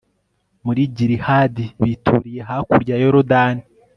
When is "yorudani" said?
3.05-3.63